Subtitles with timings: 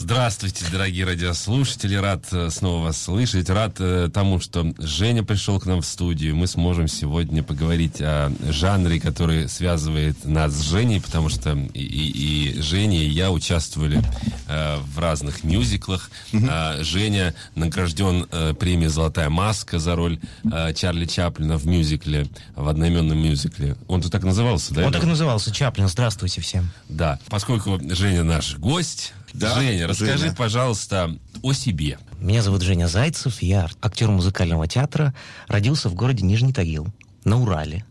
[0.00, 1.96] Здравствуйте, дорогие радиослушатели.
[1.96, 3.50] Рад э, снова вас слышать.
[3.50, 6.36] Рад э, тому, что Женя пришел к нам в студию.
[6.36, 12.52] Мы сможем сегодня поговорить о жанре, который связывает нас с Женей, потому что и, и,
[12.52, 14.00] и Женя, и я участвовали
[14.46, 16.12] э, в разных мюзиклах.
[16.32, 16.46] Угу.
[16.48, 22.68] Э, Женя награжден э, премией «Золотая маска» за роль э, Чарли Чаплина в мюзикле, в
[22.68, 23.76] одноименном мюзикле.
[23.88, 24.86] Он тут так назывался, да?
[24.86, 25.88] Он так и назывался, Чаплин.
[25.88, 26.70] Здравствуйте всем.
[26.88, 27.18] Да.
[27.28, 30.34] Поскольку Женя наш гость, да, Женя, расскажи, Женя.
[30.34, 31.98] пожалуйста, о себе.
[32.18, 35.14] Меня зовут Женя Зайцев, я актер музыкального театра,
[35.46, 36.88] родился в городе Нижний Тагил,
[37.24, 37.84] на Урале.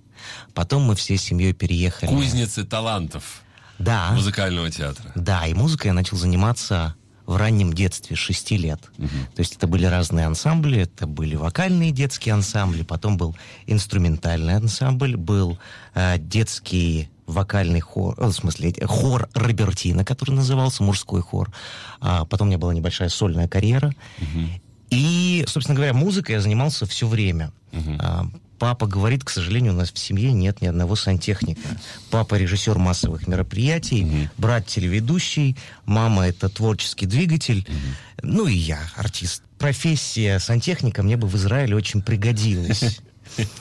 [0.54, 2.10] Потом мы всей семьей переехали...
[2.10, 3.42] Кузницы талантов.
[3.80, 4.12] Да.
[4.12, 5.12] Музыкального театра.
[5.16, 6.96] Да, и музыкой я начал заниматься
[7.28, 8.80] в раннем детстве, с 6 лет.
[8.98, 9.08] Угу.
[9.36, 13.36] То есть это были разные ансамбли, это были вокальные детские ансамбли, потом был
[13.68, 15.60] инструментальный ансамбль, был
[15.94, 21.52] э, детский вокальный хор, э, в смысле, хор Робертина, который назывался, мужской хор.
[22.00, 23.94] А потом у меня была небольшая сольная карьера.
[24.20, 24.48] Угу.
[24.90, 27.52] И, собственно говоря, музыкой я занимался все время.
[27.74, 27.98] Угу.
[28.00, 31.68] А, папа говорит, к сожалению, у нас в семье нет ни одного сантехника.
[32.10, 34.30] Папа режиссер массовых мероприятий, угу.
[34.38, 37.78] брат телеведущий, мама это творческий двигатель, угу.
[38.24, 39.44] ну и я артист.
[39.60, 43.02] Профессия сантехника мне бы в Израиле очень пригодилась.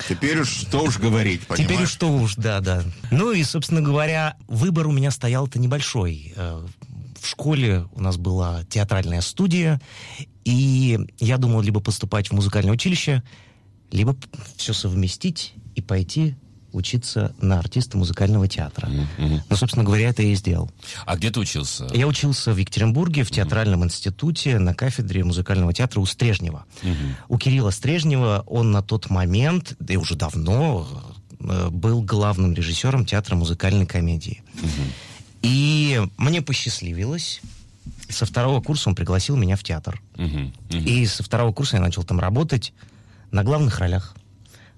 [0.08, 1.68] Теперь уж что уж говорить, понимаешь?
[1.68, 2.82] Теперь уж что уж, да, да.
[3.10, 6.32] Ну и, собственно говоря, выбор у меня стоял-то небольшой.
[6.36, 6.64] Э,
[7.20, 9.80] в школе у нас была театральная студия,
[10.44, 13.22] и я думал либо поступать в музыкальное училище,
[13.90, 14.16] либо
[14.56, 16.36] все совместить и пойти
[16.76, 18.88] учиться на артиста музыкального театра.
[18.88, 19.40] Mm-hmm.
[19.48, 20.70] Ну, собственно говоря, это я и сделал.
[21.04, 21.88] А где ты учился?
[21.92, 23.86] Я учился в Екатеринбурге, в театральном mm-hmm.
[23.86, 26.64] институте, на кафедре музыкального театра у Стрежнева.
[26.82, 27.14] Mm-hmm.
[27.28, 30.86] У Кирилла Стрежнева он на тот момент, да и уже давно,
[31.40, 34.42] э, был главным режиссером театра музыкальной комедии.
[34.54, 34.92] Mm-hmm.
[35.42, 37.40] И мне посчастливилось
[38.08, 40.00] со второго курса он пригласил меня в театр.
[40.14, 40.82] Uh-huh, uh-huh.
[40.84, 42.72] И со второго курса я начал там работать
[43.30, 44.14] на главных ролях.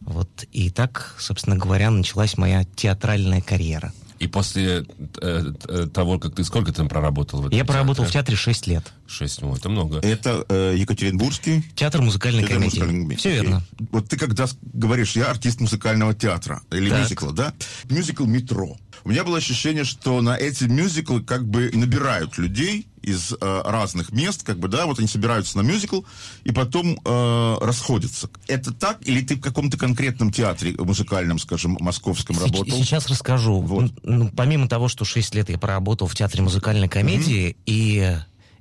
[0.08, 0.44] Вот.
[0.52, 3.92] И так, собственно говоря, началась моя театральная карьера.
[4.18, 4.84] И после
[5.20, 7.40] э, э, того, как ты сколько там проработал?
[7.40, 7.72] В этом Я театре?
[7.72, 8.92] проработал в театре 6 лет.
[9.06, 9.98] 6, ну это много.
[9.98, 11.62] Это э, Екатеринбургский?
[11.76, 12.78] Театр музыкальной театр комедии.
[12.80, 13.16] Музыкальной...
[13.16, 13.42] Все Окей.
[13.42, 13.62] верно.
[13.92, 17.02] Вот ты когда говоришь, я артист музыкального театра или так.
[17.02, 17.52] мюзикла, да?
[17.90, 18.76] Мюзикл «Метро».
[19.04, 24.12] У меня было ощущение, что на эти мюзиклы как бы набирают людей из э, разных
[24.12, 26.02] мест, как бы, да, вот они собираются на мюзикл
[26.44, 28.28] и потом э, расходятся.
[28.46, 28.98] Это так?
[29.06, 32.76] Или ты в каком-то конкретном театре музыкальном, скажем, московском работал?
[32.76, 33.60] Сейчас расскажу.
[33.60, 33.92] Вот.
[34.02, 37.56] Ну, помимо того, что 6 лет я проработал в театре музыкальной комедии, mm-hmm.
[37.66, 38.16] и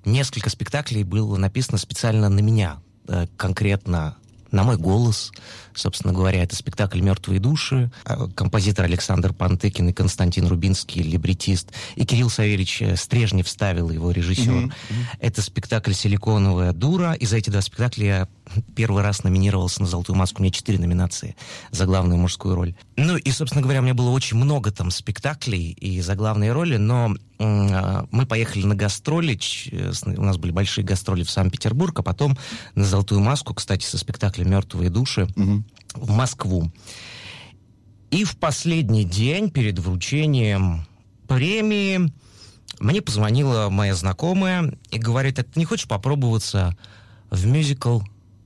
[0.06, 4.18] несколько спектаклей было написано специально на меня, э, конкретно
[4.52, 5.32] на мой голос.
[5.78, 7.92] Собственно говоря, это спектакль «Мертвые души».
[8.04, 11.72] А, композитор Александр Пантыкин и Константин Рубинский, либретист.
[11.96, 14.52] И Кирилл Савельевич э, Стрежнев вставил его режиссер.
[14.52, 14.72] Mm-hmm.
[15.20, 17.14] Это спектакль «Силиконовая дура».
[17.14, 18.28] И за эти два спектакля я
[18.76, 20.40] первый раз номинировался на «Золотую маску».
[20.40, 21.36] У меня четыре номинации
[21.70, 22.76] за главную мужскую роль.
[22.96, 26.78] Ну и, собственно говоря, у меня было очень много там спектаклей и за главные роли,
[26.78, 29.40] но э, мы поехали на гастроли,
[30.06, 32.38] у нас были большие гастроли в Санкт-Петербург, а потом
[32.74, 35.64] на «Золотую маску», кстати, со спектаклем «Мертвые души» угу.
[35.94, 36.72] В Москву.
[38.12, 40.88] И в последний день перед вручением
[41.28, 42.12] премии
[42.80, 46.78] мне позвонила моя знакомая и говорит, а ты не хочешь попробоваться
[47.30, 48.02] в мюзикл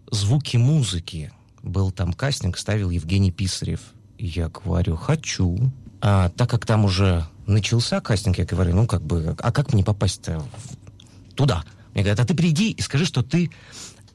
[0.09, 1.31] звуки музыки.
[1.61, 3.81] Был там кастинг, ставил Евгений Писарев.
[4.17, 5.71] Я говорю, хочу.
[6.01, 9.83] А так как там уже начался кастинг, я говорю, ну как бы, а как мне
[9.83, 10.43] попасть-то
[11.35, 11.63] туда?
[11.93, 13.51] Мне говорят, а ты приди и скажи, что ты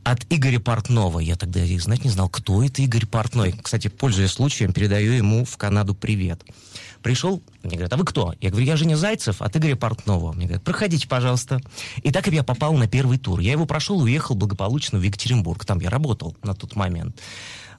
[0.07, 1.19] от Игоря Портнова.
[1.19, 3.53] Я тогда знать не знал, кто это Игорь Портной.
[3.61, 6.45] Кстати, пользуясь случаем, передаю ему в Канаду привет.
[7.03, 8.33] Пришел, мне говорят, а вы кто?
[8.41, 10.33] Я говорю, я Женя Зайцев от Игоря Портнова.
[10.33, 11.61] Мне говорят, проходите, пожалуйста.
[12.05, 13.41] И так я попал на первый тур.
[13.41, 15.65] Я его прошел уехал благополучно в Екатеринбург.
[15.65, 17.21] Там я работал на тот момент.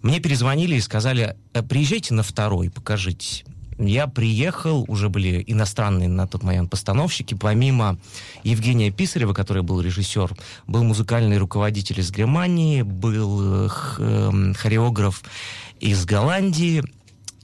[0.01, 3.45] Мне перезвонили и сказали, «Э, приезжайте на второй, покажитесь.
[3.79, 7.35] Я приехал, уже были иностранные на тот момент постановщики.
[7.35, 7.99] Помимо
[8.43, 13.69] Евгения Писарева, который был режиссер, был музыкальный руководитель из Германии, был
[13.99, 15.23] эм, хореограф
[15.79, 16.83] из Голландии,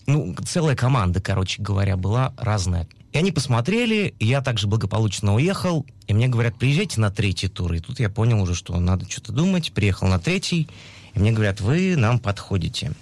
[0.08, 2.88] ну, целая команда, короче говоря, была разная.
[3.12, 7.74] И они посмотрели, я также благополучно уехал, и мне говорят, приезжайте на третий тур.
[7.74, 10.68] И тут я понял уже, что надо что-то думать, приехал на третий,
[11.14, 12.94] и мне говорят, вы нам подходите.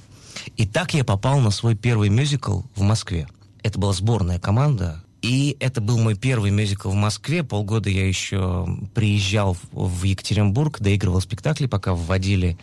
[0.57, 3.27] И так я попал на свой первый мюзикл в Москве.
[3.63, 7.43] Это была сборная команда, и это был мой первый мюзикл в Москве.
[7.43, 12.57] Полгода я еще приезжал в Екатеринбург, доигрывал спектакли, пока вводили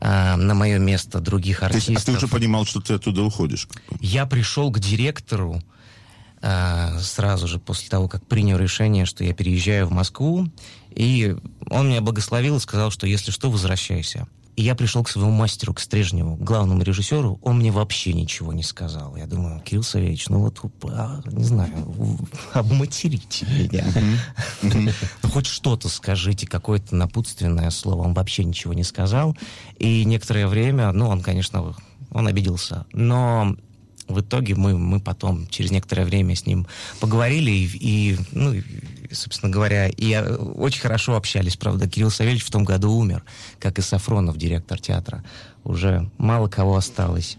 [0.00, 1.86] э, на мое место других артистов.
[1.86, 3.68] То есть, а ты уже понимал, что ты оттуда уходишь?
[4.00, 5.62] Я пришел к директору
[6.42, 10.50] а, сразу же после того, как принял решение, что я переезжаю в Москву.
[10.90, 11.36] И
[11.68, 14.26] он меня благословил и сказал, что если что, возвращайся.
[14.60, 18.62] И я пришел к своему мастеру, к Стрежневу, главному режиссеру, он мне вообще ничего не
[18.62, 19.16] сказал.
[19.16, 21.72] Я думаю, Кирилл Савельевич, ну вот, а, не знаю,
[22.52, 23.86] обматерите меня.
[24.60, 24.90] Ну,
[25.30, 28.02] хоть что-то скажите, какое-то напутственное слово.
[28.02, 29.34] Он вообще ничего не сказал.
[29.78, 31.74] И некоторое время, ну, он, конечно,
[32.10, 32.84] он обиделся.
[32.92, 33.56] Но
[34.08, 36.66] в итоге мы, мы потом через некоторое время с ним
[37.00, 38.52] поговорили и, и ну,
[39.12, 41.88] собственно говоря, и э, очень хорошо общались, правда.
[41.88, 43.24] Кирилл Савельевич в том году умер,
[43.58, 45.24] как и Сафронов, директор театра.
[45.64, 47.36] Уже мало кого осталось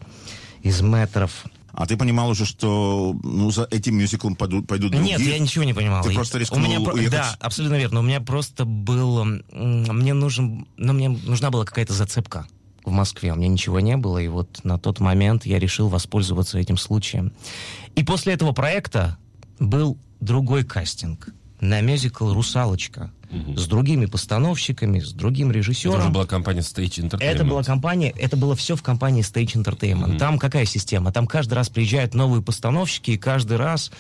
[0.62, 1.46] из метров.
[1.74, 5.18] А ты понимал уже, что ну, за этим мюзиклом пойдут, пойдут другие?
[5.18, 6.04] Нет, я ничего не понимал.
[6.04, 7.12] Ты просто рискнул у меня, уехать?
[7.12, 8.02] Да, абсолютно верно.
[8.02, 9.24] У меня просто был...
[9.24, 12.46] Мне, нужен, ну, мне нужна была какая-то зацепка
[12.84, 13.32] в Москве.
[13.32, 17.32] У меня ничего не было, и вот на тот момент я решил воспользоваться этим случаем.
[17.96, 19.18] И после этого проекта
[19.60, 21.30] был другой кастинг
[21.62, 23.58] на мюзикл «Русалочка» угу.
[23.58, 25.96] с другими постановщиками, с другим режиссером.
[25.96, 27.24] Это уже была компания Stage Entertainment.
[27.24, 30.12] Это была компания, это было все в компании Stage Entertainment.
[30.12, 30.18] Угу.
[30.18, 31.12] Там какая система?
[31.12, 33.92] Там каждый раз приезжают новые постановщики, и каждый раз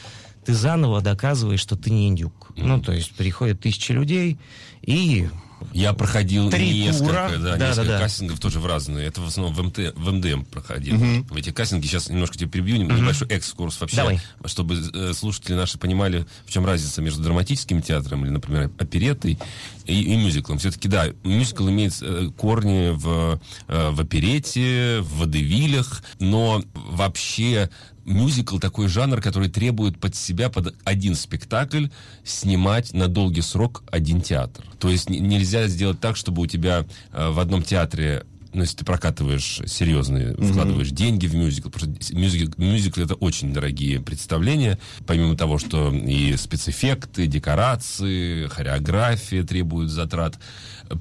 [0.43, 2.51] ты заново доказываешь, что ты не индюк.
[2.51, 2.65] Угу.
[2.65, 4.39] Ну, то есть приходят тысячи людей,
[4.81, 5.29] и
[5.73, 7.31] я проходил Три несколько, тура.
[7.37, 7.99] да, да, несколько да, да.
[7.99, 9.07] кастингов тоже в разные.
[9.07, 10.95] Это в основном в, МТ, в МДМ проходил.
[10.95, 11.27] Угу.
[11.29, 12.93] В эти кастинги сейчас немножко тебе прибью, угу.
[12.93, 14.21] небольшой экскурс вообще, Давай.
[14.45, 19.37] чтобы э, слушатели наши понимали, в чем разница между драматическим театром или, например, оперетой
[19.85, 20.57] и, и мюзиклом.
[20.57, 27.69] Все-таки, да, мюзикл имеет э, корни в, э, в оперете, в водевилях, но вообще
[28.05, 31.87] мюзикл такой жанр, который требует под себя, под один спектакль,
[32.23, 34.65] снимать на долгий срок один театр.
[34.79, 38.85] То есть нельзя сделать так, чтобы у тебя э, в одном театре ну, если ты
[38.85, 40.51] прокатываешь серьезные, mm-hmm.
[40.51, 45.93] вкладываешь деньги в мюзикл, потому что мюзикл, мюзикл это очень дорогие представления, помимо того, что
[45.93, 50.37] и спецэффекты, декорации, хореография требуют затрат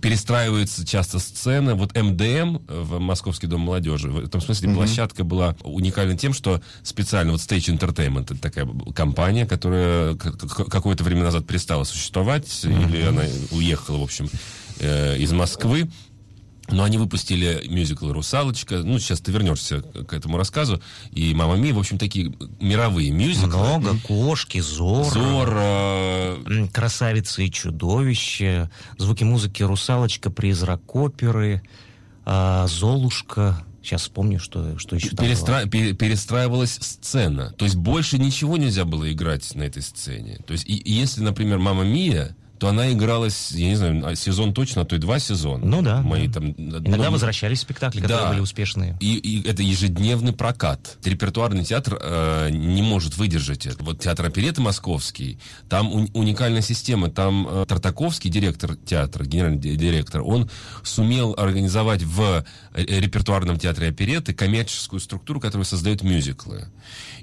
[0.00, 1.74] перестраивается часто сцена.
[1.74, 4.74] Вот МДМ в Московский дом молодежи, в этом смысле mm-hmm.
[4.74, 11.24] площадка была уникальна тем, что специально вот Stage Entertainment, это такая компания, которая какое-то время
[11.24, 12.88] назад перестала существовать, mm-hmm.
[12.88, 14.28] или она уехала, в общем,
[14.78, 15.88] э, из Москвы.
[16.72, 18.78] Но они выпустили мюзикл «Русалочка».
[18.78, 20.80] Ну, сейчас ты вернешься к этому рассказу.
[21.10, 23.78] И «Мама Ми», в общем, такие мировые мюзиклы.
[23.78, 23.96] Много.
[24.06, 25.12] «Кошки», «Зор».
[25.12, 25.54] «Зор».
[25.56, 26.68] Э...
[26.72, 31.62] «Красавица и чудовище», звуки музыки «Русалочка», «Призрак оперы»,
[32.26, 33.64] э, «Золушка».
[33.82, 35.64] Сейчас вспомню, что, что еще там Перестра...
[35.64, 35.94] было.
[35.94, 37.52] Перестраивалась сцена.
[37.56, 40.38] То есть больше ничего нельзя было играть на этой сцене.
[40.46, 44.14] То есть и, и если, например, «Мама Мия», то она игралась, я не знаю, а
[44.14, 45.64] сезон точно, а то и два сезона.
[45.64, 46.02] Ну да.
[46.02, 46.50] Мои там...
[46.50, 47.12] Иногда но...
[47.12, 48.28] возвращались спектакли, которые да.
[48.28, 48.98] были успешные.
[49.00, 50.98] И, и это ежедневный прокат.
[51.02, 53.82] Репертуарный театр э, не может выдержать это.
[53.82, 55.38] Вот театр опереты московский,
[55.70, 57.10] там у, уникальная система.
[57.10, 60.50] Там э, Тартаковский, директор театра, генеральный директор, он
[60.82, 66.66] сумел организовать в э, репертуарном театре опереты коммерческую структуру, которая создает мюзиклы.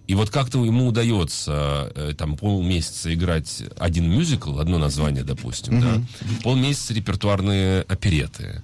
[0.08, 6.00] И вот как-то ему удается э, там полмесяца играть один мюзикл, одно название, допустим, mm-hmm.
[6.00, 8.64] да, полмесяца репертуарные опереты.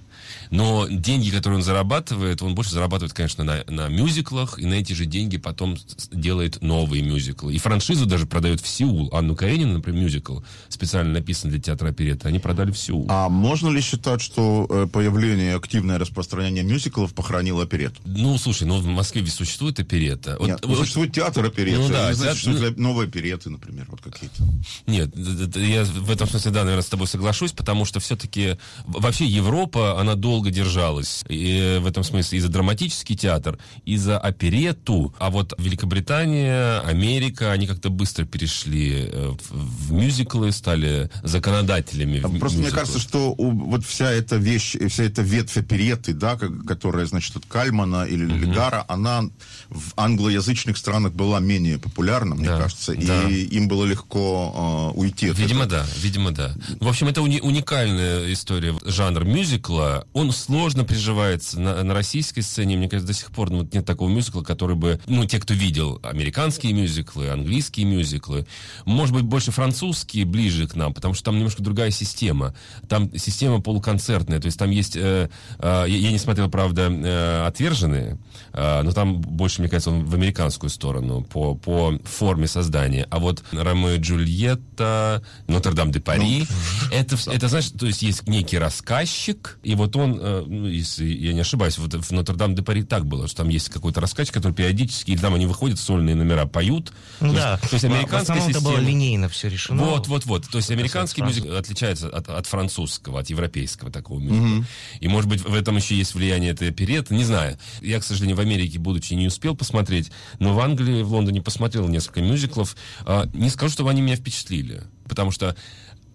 [0.50, 4.92] Но деньги, которые он зарабатывает, он больше зарабатывает, конечно, на, на мюзиклах, и на эти
[4.92, 5.76] же деньги потом
[6.12, 7.54] делает новые мюзиклы.
[7.54, 9.10] И франшизу даже продает в Сеул.
[9.12, 13.06] Анну Каренину, например, мюзикл, специально написан для театра оперетты, они продали в Сеул.
[13.08, 18.00] А можно ли считать, что э, появление, активное распространение мюзиклов похоронило оперету?
[18.04, 20.36] Ну, слушай, ну в Москве ведь существует оперета.
[20.40, 21.78] Нет, вот, существует театр опереты.
[21.78, 22.70] Ну, да, значит, театр...
[22.70, 24.42] что новые опереты, например, вот какие-то.
[24.86, 25.14] Нет,
[25.56, 30.13] я в этом смысле, да, наверное, с тобой соглашусь, потому что все-таки вообще Европа, она
[30.14, 31.24] долго держалась.
[31.28, 35.14] И в этом смысле и за драматический театр, и за оперету.
[35.18, 42.20] А вот Великобритания, Америка, они как-то быстро перешли э, в, в мюзиклы, стали законодателями.
[42.20, 42.58] Просто мюзиклов.
[42.58, 47.46] мне кажется, что вот вся эта вещь, вся эта ветвь опереты, да, которая, значит, от
[47.46, 48.34] Кальмана или угу.
[48.34, 49.22] Легара, она
[49.68, 53.28] в англоязычных странах была менее популярна, мне да, кажется, да.
[53.28, 56.54] и им было легко э, уйти Видимо, да, видимо, да.
[56.80, 58.74] В общем, это уни- уникальная история.
[58.84, 62.76] Жанр мюзикла, он сложно приживается на, на российской сцене.
[62.76, 66.00] Мне кажется, до сих пор ну, нет такого мюзикла, который бы, ну, те, кто видел
[66.02, 68.46] американские мюзиклы, английские мюзиклы,
[68.84, 72.54] может быть, больше французские ближе к нам, потому что там немножко другая система.
[72.88, 77.46] Там система полуконцертная, то есть там есть, э, э, я, я не смотрел, правда, э,
[77.46, 78.18] «Отверженные»,
[78.52, 83.06] э, но там больше, мне кажется, он в американскую сторону по, по форме создания.
[83.10, 88.26] А вот «Ромео и Джульетта», «Нотр-Дам де Пари», ну, это, это, знаешь, то есть есть
[88.28, 92.82] некий рассказчик, и вот вот он, э, ну, если я не ошибаюсь, вот в Нотр-Дам-де-Пари
[92.82, 96.46] так было, что там есть какой-то раскач, который периодически, или там они выходят, сольные номера
[96.46, 96.92] поют.
[97.20, 98.88] Ну то да, есть, то есть американская в это было система...
[98.88, 99.82] линейно все решено.
[99.82, 100.48] Вот, вот, вот.
[100.48, 104.66] То есть американский мюзикл отличается от, от французского, от европейского такого мюзикла.
[105.00, 107.58] И, может быть, в этом еще есть влияние этой опереты, не знаю.
[107.80, 111.88] Я, к сожалению, в Америке, будучи, не успел посмотреть, но в Англии, в Лондоне посмотрел
[111.88, 112.76] несколько мюзиклов.
[113.04, 115.56] А, не скажу, чтобы они меня впечатлили, потому что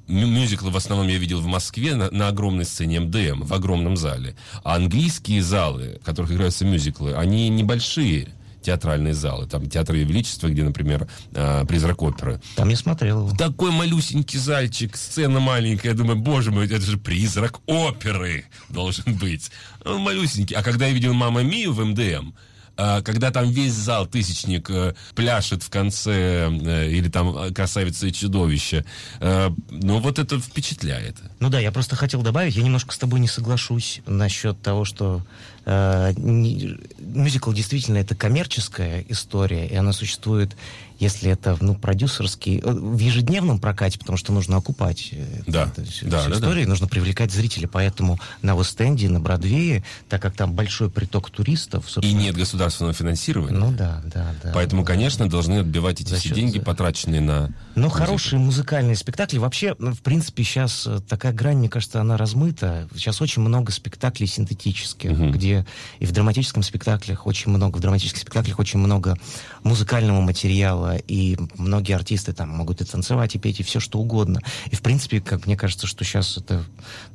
[0.09, 4.35] мюзиклы в основном я видел в Москве на, на огромной сцене МДМ, в огромном зале.
[4.63, 9.47] А английские залы, в которых играются мюзиклы, они небольшие театральные залы.
[9.47, 12.41] Там театры Величества, где, например, а, «Призрак оперы».
[12.55, 13.37] Там я смотрел его.
[13.37, 15.89] Такой малюсенький зальчик, сцена маленькая.
[15.89, 19.51] Я думаю, боже мой, это же призрак оперы должен быть.
[19.85, 20.55] Он малюсенький.
[20.55, 22.33] А когда я видел «Мама Мию» в МДМ,
[23.03, 28.13] когда там весь зал тысячник э, пляшет в конце, э, или там э, красавица и
[28.13, 28.85] чудовище,
[29.19, 31.17] ну вот это впечатляет.
[31.39, 35.21] Ну да, я просто хотел добавить, я немножко с тобой не соглашусь насчет того, что
[35.69, 40.55] э, не- мюзикл действительно это коммерческая история, и она существует,
[40.99, 45.85] если это ну, продюсерский, э, в ежедневном прокате, потому что нужно окупать э, Да, это
[45.85, 50.21] всю, да, всю да, историю, и нужно привлекать зрителей, поэтому на Вест-Энде, на Бродвее, так
[50.21, 53.57] как там большой приток туристов, И нет государственного финансирования.
[53.57, 54.51] Ну да, да, да.
[54.53, 54.87] Поэтому, да.
[54.93, 57.49] конечно, должны отбивать эти За все счет- деньги, потраченные на...
[57.75, 57.97] Но музыку.
[58.03, 59.37] хорошие музыкальные спектакли.
[59.37, 62.89] Вообще, ну, в принципе, сейчас э, такая грань, мне кажется, она размыта.
[62.93, 65.31] Сейчас очень много спектаклей синтетических, Мгм.
[65.31, 65.58] где
[65.99, 69.17] и в драматическом спектаклях очень много, в драматических спектаклях очень много
[69.63, 74.41] музыкального материала, и многие артисты там могут и танцевать, и петь, и все что угодно.
[74.71, 76.63] И, в принципе, как мне кажется, что сейчас это,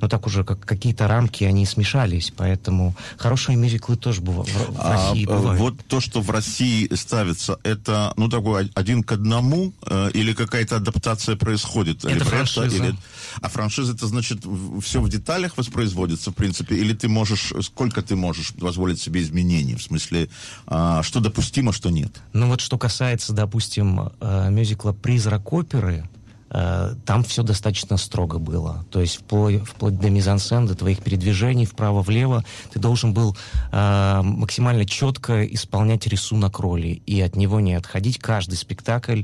[0.01, 4.81] ну, так уже, как какие-то рамки, они смешались, поэтому хорошие мюзиклы тоже быва- в, в
[4.81, 5.61] А, России э, бывают.
[5.61, 10.77] вот то, что в России ставится, это, ну, такой один к одному, э, или какая-то
[10.77, 12.05] адаптация происходит?
[12.05, 12.67] Это франшиза.
[12.67, 12.95] Или...
[13.41, 14.41] А франшиза, это значит,
[14.83, 19.75] все в деталях воспроизводится, в принципе, или ты можешь, сколько ты можешь позволить себе изменений?
[19.75, 20.29] В смысле,
[20.67, 22.13] а, что допустимо, что нет?
[22.33, 26.09] Ну вот что касается, допустим, э, мюзикла «Призрак оперы»,
[26.51, 28.85] э, там все достаточно строго было.
[28.91, 33.37] То есть вплоть, вплоть до мизансцен, до твоих передвижений вправо-влево, ты должен был
[33.73, 38.19] э, максимально четко исполнять рисунок роли и от него не отходить.
[38.19, 39.23] Каждый спектакль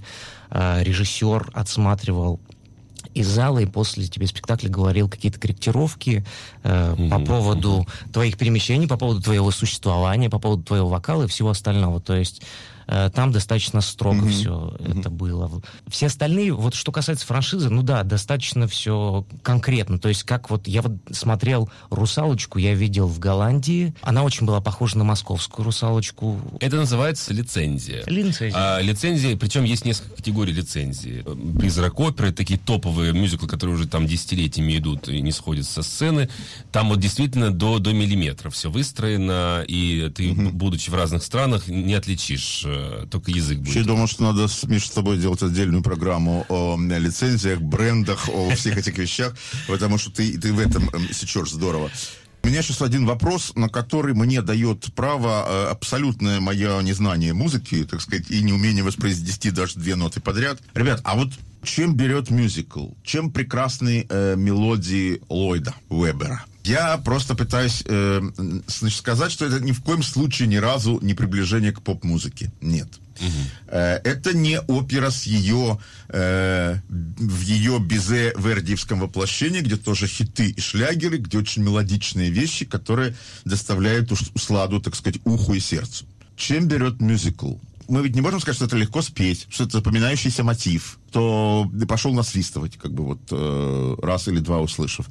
[0.50, 2.40] э, режиссер отсматривал
[3.14, 6.24] из зала и после тебе спектакля говорил какие-то корректировки
[6.62, 11.26] э, по Мгм, поводу твоих перемещений, по поводу твоего существования, по поводу твоего вокала и
[11.28, 12.00] всего остального.
[12.00, 12.42] То есть
[13.14, 15.50] там достаточно строго Мгм, все это было.
[15.88, 19.98] Все остальные, вот что касается франшизы, ну да, достаточно все конкретно.
[19.98, 23.94] То есть как вот я вот смотрел «Русалочку», я видел в Голландии.
[24.02, 26.40] Она очень была похожа на московскую «Русалочку».
[26.60, 28.02] Это называется лицензия.
[28.06, 28.52] Лицензия.
[28.54, 31.24] А, лицензии, причем есть несколько категорий лицензии.
[31.58, 36.28] Призрак оперы, такие топовые мюзиклы, которые уже там десятилетиями идут и не сходят со сцены.
[36.72, 41.94] Там вот действительно до, до миллиметра все выстроено, и ты, будучи в разных странах, не
[41.94, 42.64] отличишь,
[43.10, 43.86] только язык Вообще, я будет.
[43.86, 48.98] думал, что надо, Миш, с тобой делать отдельную программу о лицензиях, брендах, о всех этих
[48.98, 49.34] вещах,
[49.66, 51.90] потому что ты, ты в этом эм, сечешь здорово.
[52.42, 57.84] У меня сейчас один вопрос, на который мне дает право э, абсолютное мое незнание музыки,
[57.84, 60.58] так сказать, и неумение воспроизвести даже две ноты подряд.
[60.74, 62.88] Ребят, а вот чем берет мюзикл?
[63.02, 66.44] Чем прекрасны э, мелодии Ллойда Уэбера?
[66.64, 68.20] Я просто пытаюсь э,
[68.66, 72.52] значит, сказать, что это ни в коем случае ни разу не приближение к поп-музыке.
[72.60, 72.88] Нет.
[73.66, 80.50] Э, Это не опера с ее э, в ее безе вердиевском воплощении, где тоже хиты
[80.50, 83.14] и шлягеры, где очень мелодичные вещи, которые
[83.44, 86.04] доставляют уж сладу, так сказать, уху и сердцу.
[86.36, 87.54] Чем берет мюзикл?
[87.90, 92.14] Мы ведь не можем сказать, что это легко спеть, что это запоминающийся мотив, то пошел
[92.14, 95.06] насвистывать, как бы вот э, раз или два услышав.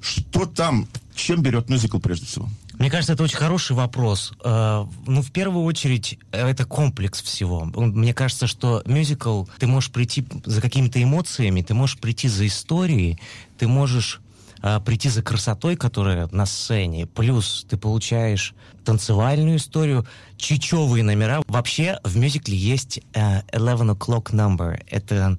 [0.00, 2.48] Что там, чем берет мюзикл прежде всего?
[2.78, 4.32] Мне кажется, это очень хороший вопрос.
[4.44, 7.64] Э, Ну, в первую очередь, э, это комплекс всего.
[7.64, 13.18] Мне кажется, что мюзикл, ты можешь прийти за какими-то эмоциями, ты можешь прийти за историей,
[13.58, 14.20] ты можешь
[14.64, 18.54] э, прийти за красотой, которая на сцене, плюс ты получаешь
[18.84, 20.06] танцевальную историю,
[20.38, 21.42] чичевые номера.
[21.46, 24.82] Вообще в мюзикле есть э, 11 o'clock number.
[24.88, 25.38] Это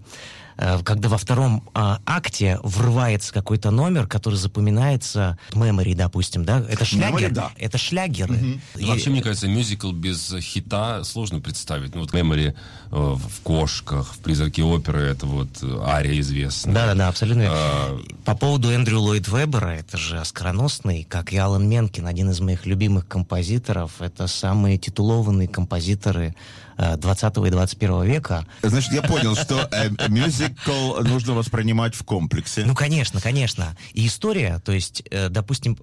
[0.84, 7.30] когда во втором э, акте врывается какой-то номер, который запоминается, memory, допустим, да, это шлягер,
[7.30, 7.52] Memory, да.
[7.58, 8.60] это шлягеры.
[8.76, 11.94] И- Вообще, мне кажется, мюзикл без хита сложно представить.
[11.96, 12.54] Ну, вот Мемори э,
[12.92, 16.74] в «Кошках», в «Призраке оперы» это вот э, ария известная.
[16.74, 17.46] Да-да-да, абсолютно.
[17.50, 22.40] А, По поводу Эндрю Ллойд Вебера, это же оскароносный, как и Алан Менкин, один из
[22.40, 24.02] моих любимых композиторов.
[24.02, 26.36] Это самые титулованные композиторы
[26.78, 28.46] э, 20 и 21 века.
[28.62, 32.66] Значит, я понял, что э, мюзикл мюзикл нужно воспринимать в комплексе.
[32.66, 33.76] Ну, конечно, конечно.
[33.94, 35.78] И история, то есть, э, допустим,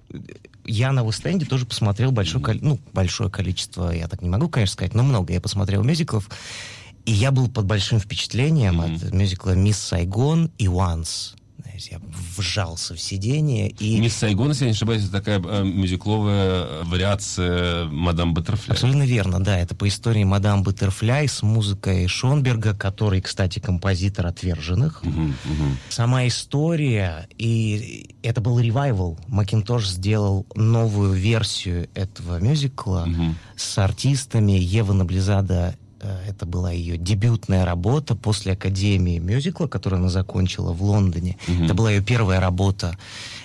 [0.65, 4.93] я на Вестенде тоже посмотрел большое, ну, большое количество, я так не могу, конечно, сказать,
[4.93, 6.29] но много я посмотрел мюзиклов.
[7.05, 9.07] И я был под большим впечатлением mm-hmm.
[9.07, 11.35] от мюзикла «Мисс Сайгон» и «Once»
[11.73, 12.01] знаете, я
[12.37, 13.99] вжался в сиденье и...
[13.99, 18.75] Мисс Сайгон, если я не ошибаюсь, это такая э, мюзикловая вариация «Мадам Баттерфляй».
[18.75, 19.57] Абсолютно верно, да.
[19.57, 25.03] Это по истории «Мадам Баттерфляй» с музыкой Шонберга, который, кстати, композитор «Отверженных».
[25.03, 25.33] Угу, угу.
[25.89, 29.17] Сама история, и это был ревайвал.
[29.27, 33.35] Макинтош сделал новую версию этого мюзикла угу.
[33.55, 35.75] с артистами Ева Наблизада
[36.27, 41.37] это была ее дебютная работа после Академии мюзикла, которую она закончила в Лондоне.
[41.47, 41.65] Mm-hmm.
[41.65, 42.97] Это была ее первая работа.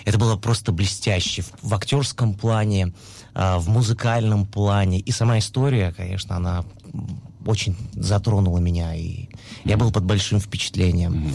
[0.04, 2.92] Это было просто блестяще в, в актерском плане,
[3.34, 5.00] э, в музыкальном плане.
[5.00, 6.64] И сама история, конечно, она
[7.46, 8.94] очень затронула меня.
[8.94, 9.28] И mm-hmm.
[9.64, 11.14] я был под большим впечатлением.
[11.14, 11.34] Mm-hmm.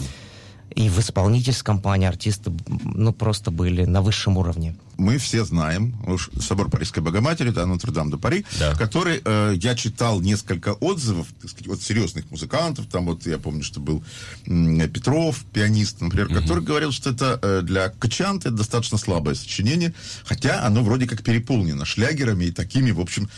[0.74, 2.52] И в исполнительском плане артисты,
[2.84, 4.74] ну, просто были на высшем уровне.
[4.96, 8.74] Мы все знаем уж собор Парижской Богоматери, да, Нотр-Дам де Пари, да.
[8.74, 12.86] который э, я читал несколько отзывов, так сказать, от серьезных музыкантов.
[12.86, 14.04] Там вот я помню, что был
[14.46, 16.34] э, Петров, пианист, например, угу.
[16.34, 21.22] который говорил, что это э, для качанта это достаточно слабое сочинение, хотя оно вроде как
[21.22, 23.28] переполнено шлягерами и такими, в общем,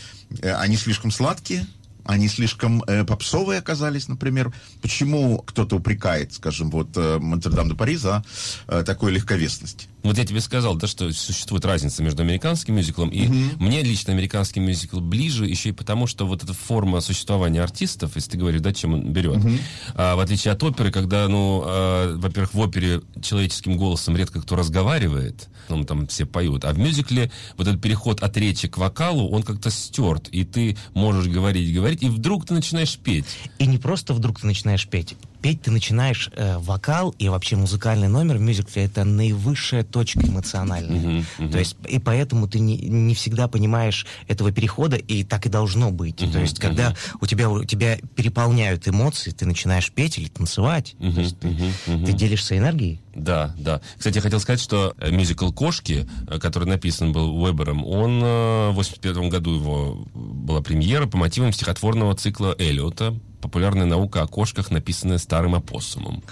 [0.41, 1.67] э, они слишком сладкие,
[2.07, 4.53] они слишком э, попсовые оказались, например.
[4.81, 8.23] Почему кто-то упрекает, скажем, вот э, Монтердам де Пари за
[8.67, 9.89] э, такой легковесность?
[10.07, 13.57] Вот я тебе сказал, да, что существует разница между американским мюзиклом и mm-hmm.
[13.59, 18.31] мне лично американский мюзикл ближе еще и потому, что вот эта форма существования артистов, если
[18.31, 19.59] ты говоришь, да, чем он берет, mm-hmm.
[19.95, 24.55] а, в отличие от оперы, когда, ну, а, во-первых, в опере человеческим голосом редко кто
[24.55, 29.27] разговаривает, ну, там все поют, а в мюзикле вот этот переход от речи к вокалу,
[29.29, 33.25] он как-то стерт, и ты можешь говорить, говорить, и вдруг ты начинаешь петь.
[33.59, 38.07] И не просто вдруг ты начинаешь петь петь ты начинаешь э, вокал и вообще музыкальный
[38.07, 40.99] номер в мюзикле это наивысшая точка эмоциональная.
[40.99, 41.51] Uh-huh, uh-huh.
[41.51, 45.91] То есть и поэтому ты не, не всегда понимаешь этого перехода и так и должно
[45.91, 46.21] быть.
[46.21, 47.17] Uh-huh, То есть когда uh-huh.
[47.21, 51.47] у тебя у тебя переполняют эмоции, ты начинаешь петь или танцевать, uh-huh, то есть ты,
[51.47, 52.05] uh-huh, uh-huh.
[52.05, 53.01] ты делишься энергией.
[53.17, 53.81] Да, да.
[53.97, 58.69] Кстати, я хотел сказать, что э, мюзикл «Кошки», э, который написан был Уэбером, он э,
[58.69, 64.71] в 81 году его была премьера по мотивам стихотворного цикла Эллиота популярная наука о кошках,
[64.71, 66.23] написанная старым опоссумом.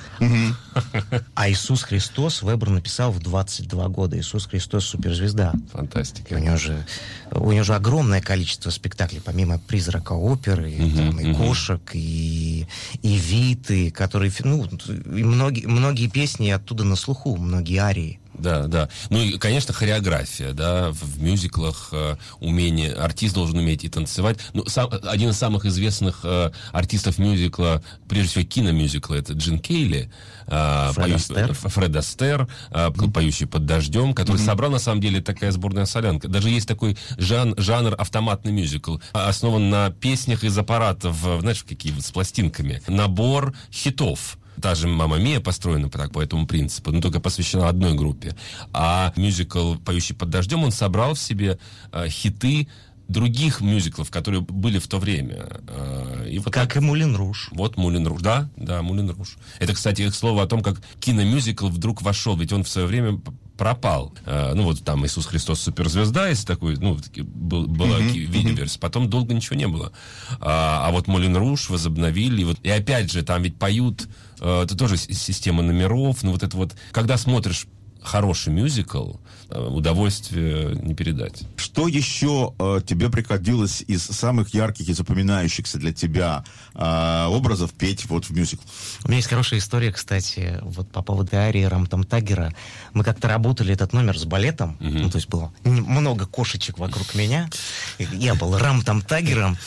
[1.36, 4.20] А Иисус Христос Вебер написал в 22 года.
[4.20, 5.54] Иисус Христос суперзвезда.
[5.72, 6.34] Фантастика.
[6.34, 6.86] У него же,
[7.32, 12.68] у него же огромное количество спектаклей, помимо «Призрака оперы», и, там, и «Кошек», и,
[13.02, 18.20] и «Виты», которые, ну, и многие, многие песни оттуда на слуху, многие арии.
[18.40, 18.90] Да, да.
[19.10, 24.40] Ну и, конечно, хореография, да, в, в мюзиклах э, умение, артист должен уметь и танцевать.
[24.54, 30.12] Ну, сам, один из самых известных э, артистов мюзикла, прежде всего киномюзикла, это Джин Кейли,
[30.48, 31.54] э, Фред, поющий, Астер.
[31.54, 34.46] Фред Астер, э, поющий под дождем, который mm-hmm.
[34.46, 36.28] собрал, на самом деле, такая сборная солянка.
[36.28, 42.12] Даже есть такой жан, жанр автоматный мюзикл, основан на песнях из аппаратов, знаешь, какие с
[42.12, 42.82] пластинками.
[42.88, 47.94] Набор хитов Та же «Мама Мия» построена так, по этому принципу, но только посвящена одной
[47.94, 48.36] группе.
[48.74, 51.58] А мюзикл «Поющий под дождем» он собрал в себе
[51.92, 52.68] э, хиты
[53.08, 55.48] других мюзиклов, которые были в то время.
[55.68, 57.50] Э, и вот как так, и Мулин Руж.
[57.52, 59.38] Вот Мулин Руж, да, да, Мулин Руж.
[59.60, 63.22] Это, кстати, к слову о том, как киномюзикл вдруг вошел, ведь он в свое время
[63.58, 64.14] пропал.
[64.26, 68.18] Э, ну, вот там Иисус Христос суперзвезда, если такой, ну, был, была mm-hmm.
[68.18, 69.92] видеоверсия, потом долго ничего не было.
[70.40, 74.76] А, а вот Мулин Руж возобновили, и, вот, и опять же, там ведь поют, это
[74.78, 77.68] тоже система номеров, ну, вот это вот, когда смотришь
[78.06, 79.16] хороший мюзикл,
[79.50, 81.44] э, удовольствие не передать.
[81.58, 88.06] Что еще э, тебе приходилось из самых ярких и запоминающихся для тебя э, образов петь
[88.06, 88.64] вот в мюзикл?
[89.04, 92.54] У меня есть хорошая история, кстати, вот по поводу арии Рамтам Тагера.
[92.94, 94.90] Мы как-то работали этот номер с балетом, угу.
[94.90, 97.50] ну, то есть было много кошечек вокруг меня.
[97.98, 99.58] Я был Рамтам Тагером,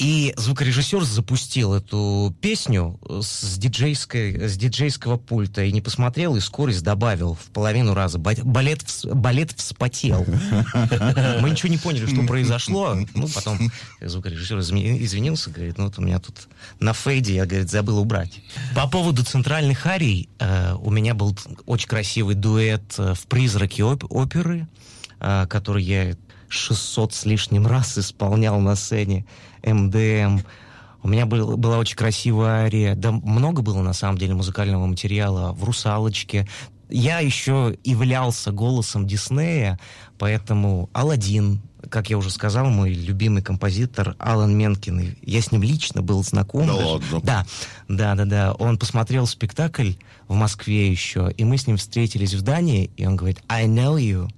[0.00, 6.82] и звукорежиссер запустил эту песню с, диджейской, с диджейского пульта и не посмотрел, и скорость
[6.82, 8.18] добавил в половину раза.
[8.18, 10.24] Балет, балет вспотел.
[10.24, 12.96] Мы ничего не поняли, что произошло.
[13.14, 13.58] Ну, потом
[14.00, 16.48] звукорежиссер извинился, говорит, ну вот у меня тут
[16.80, 18.40] на фейде, я, говорит, забыл убрать.
[18.74, 21.36] По поводу центральных арий, э, у меня был
[21.66, 24.66] очень красивый дуэт э, в «Призраке оперы»,
[25.20, 26.16] э, который я
[26.50, 29.24] 600 с лишним раз исполнял на сцене.
[29.64, 30.40] МДМ.
[31.02, 32.94] У меня был, была очень красивая ария.
[32.94, 36.46] Да много было, на самом деле, музыкального материала в «Русалочке».
[36.90, 39.78] Я еще являлся голосом Диснея,
[40.18, 45.16] поэтому Алладин, как я уже сказал, мой любимый композитор Алан Менкин.
[45.22, 46.66] Я с ним лично был знаком.
[46.66, 46.86] Да даже.
[46.86, 47.20] ладно?
[47.22, 47.46] Да,
[47.88, 48.52] да, да, да.
[48.54, 49.92] Он посмотрел спектакль
[50.26, 53.96] в Москве еще, и мы с ним встретились в Дании, и он говорит, I know
[53.96, 54.28] you.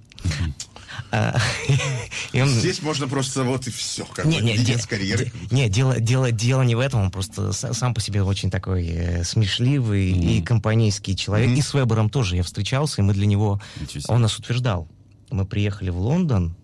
[1.11, 1.37] А,
[2.33, 5.31] и он- Здесь можно просто вот и все, как не, бы, не, де- карьеры.
[5.49, 8.49] де- не, дело, дело, дело не в этом, он просто с- сам по себе очень
[8.49, 11.57] такой э, смешливый и компанейский человек.
[11.57, 13.61] И с Вебером тоже я встречался, и мы для него...
[14.07, 14.87] Он нас утверждал.
[15.29, 16.55] Мы приехали в Лондон,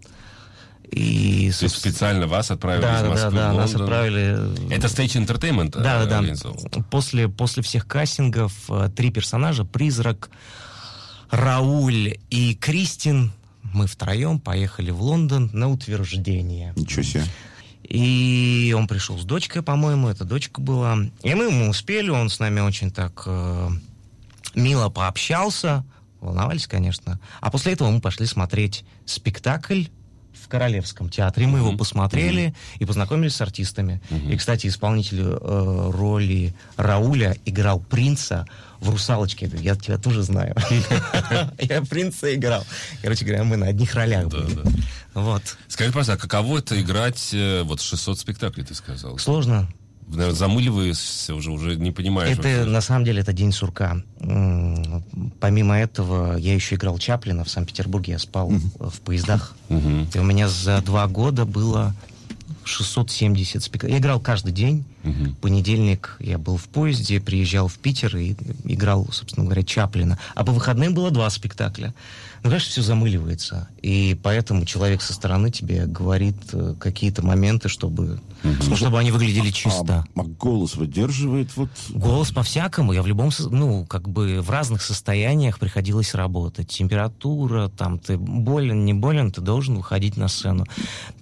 [0.92, 1.52] и...
[1.60, 3.82] То есть специально вас отправили Да, из Москвы да, да, в нас Лондон?
[3.84, 4.74] отправили...
[4.74, 6.82] Это Stage Entertainment э, Да, да, да.
[6.90, 10.30] После, после всех кастингов э, три персонажа, Призрак,
[11.30, 13.32] Рауль и Кристин,
[13.74, 16.74] мы втроем поехали в Лондон на утверждение.
[16.76, 17.24] Ничего себе.
[17.84, 20.98] И он пришел с дочкой, по-моему, это дочка была.
[21.24, 23.70] И мы ему успели, он с нами очень так э,
[24.54, 25.84] мило пообщался.
[26.22, 27.20] Волновались, конечно.
[27.42, 29.86] А после этого мы пошли смотреть спектакль
[30.34, 31.48] в Королевском театре.
[31.48, 34.02] Мы его посмотрели и познакомились с артистами.
[34.30, 38.46] И, кстати, исполнитель э, роли Рауля играл принца
[38.80, 39.50] в «Русалочке».
[39.62, 40.56] Я тебя тоже знаю.
[41.60, 42.66] Я принца играл.
[43.02, 44.60] Короче говоря, мы на одних ролях были.
[45.14, 45.58] Вот.
[45.68, 49.18] Скажи, пожалуйста, а каково это играть э, вот 600 спектаклей, ты сказал?
[49.18, 49.68] Сложно.
[50.08, 52.38] Наверное, замыливаешься уже, уже не понимаешь.
[52.38, 52.66] Это, вообще.
[52.66, 54.02] на самом деле, это день сурка.
[55.40, 58.14] Помимо этого, я еще играл Чаплина в Санкт-Петербурге.
[58.14, 59.56] Я спал в поездах.
[59.70, 61.94] И у меня за два года было
[62.64, 63.94] 670 спектаклей.
[63.94, 64.84] Я играл каждый день.
[65.04, 65.36] Мгм.
[65.36, 70.20] Понедельник я был в поезде, приезжал в Питер и играл, собственно говоря, Чаплина.
[70.36, 71.94] А по выходным было два спектакля.
[72.44, 73.68] Ну, конечно, все замыливается.
[73.82, 79.52] И поэтому человек со стороны тебе говорит э, какие-то моменты, чтобы, ну, чтобы они выглядели
[79.52, 80.06] чисто.
[80.16, 81.70] А, а голос выдерживает вот...
[81.90, 82.94] Голос по-всякому.
[82.94, 86.70] Я в любом, ну, как бы в разных состояниях приходилось работать.
[86.70, 90.66] Температура, там, ты болен, не болен, ты должен выходить на сцену.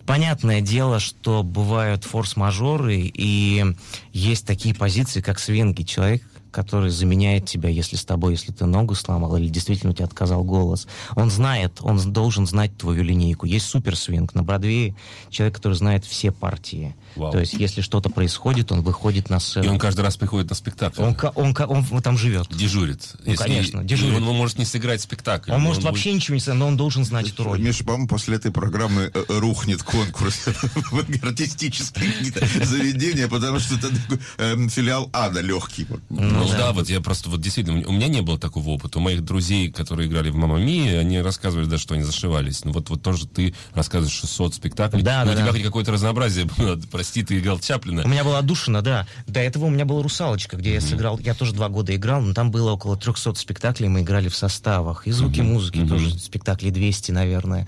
[0.06, 3.66] Понятное дело, что бывают форс-мажоры, и
[4.14, 5.84] есть такие позиции, как свинги.
[5.84, 10.06] Человек, который заменяет тебя, если с тобой, если ты ногу сломал, или действительно у тебя
[10.06, 10.88] отказал голос.
[11.16, 13.46] Он знает, он должен знать твою линейку.
[13.46, 14.96] Есть суперсвинг на Бродвее,
[15.30, 16.96] человек, который знает все партии.
[17.18, 17.32] Вау.
[17.32, 19.66] То есть, если что-то происходит, он выходит на сцену.
[19.66, 21.02] И он каждый раз приходит на спектакль.
[21.02, 22.48] Он, он, ка- он, там живет.
[22.50, 23.02] Дежурит.
[23.26, 24.14] Ну, конечно, дежурит.
[24.20, 25.52] и Он, может не сыграть спектакль.
[25.52, 27.60] Он может вообще ничего не знать, но он должен знать эту роль.
[27.60, 30.46] Миша, по-моему, после этой программы э, э, рухнет конкурс
[30.92, 33.90] в артистические заведения, потому что это
[34.38, 35.86] эм, филиал ада легкий.
[35.90, 36.02] Вот.
[36.10, 36.72] Ну, да.
[36.72, 39.00] вот я просто, вот действительно, у меня не было такого опыта.
[39.00, 42.64] У моих друзей, которые играли в «Мамма Мии», они рассказывали, да, что они зашивались.
[42.66, 45.02] Ну, вот, вот тоже ты рассказываешь 600 спектаклей.
[45.04, 46.80] Да, Ну, да, у тебя хоть какое-то разнообразие было.
[47.08, 48.04] Прости, ты играл Чаплина.
[48.04, 49.08] У меня была Душина, да.
[49.28, 51.18] До этого у меня была «Русалочка», где я сыграл...
[51.20, 55.08] Я тоже два года играл, но там было около 300 спектаклей, мы играли в составах.
[55.08, 57.66] И звуки музыки тоже, спектаклей 200, наверное.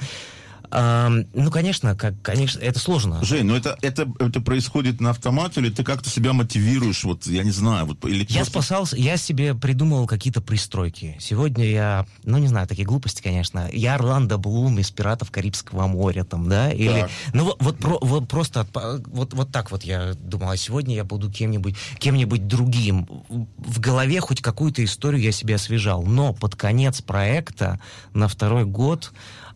[0.72, 3.24] Ам, ну, конечно, как, конечно, это сложно.
[3.24, 7.44] Жень, ну это, это, это происходит на автомат, или ты как-то себя мотивируешь, вот, я
[7.44, 11.18] не знаю, вот, или Я просто- спасался, я себе придумал какие-то пристройки.
[11.20, 13.68] Сегодня я, ну не знаю, такие глупости, конечно.
[13.74, 17.02] Я Орландо Блум из «Пиратов Карибского моря», там, да, или...
[17.02, 17.10] Так.
[17.34, 20.96] Ну вот, вот, про- вот просто, от- вот, вот так вот я думал, а сегодня
[20.96, 23.08] я буду кем-нибудь, кем-нибудь другим.
[23.58, 26.04] В голове хоть какую-то историю я себе освежал.
[26.04, 27.80] Но под конец проекта
[28.14, 29.12] на второй год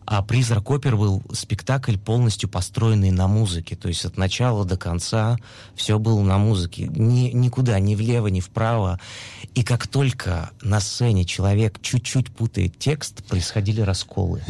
[0.06, 3.76] а «Призрак опер» был спектакль, полностью построенный на музыке.
[3.76, 5.38] То есть от начала до конца
[5.74, 6.88] все было на музыке.
[6.88, 9.00] Ни, никуда, ни влево, ни вправо.
[9.54, 14.42] И как только на сцене человек чуть-чуть путает текст, происходили расколы.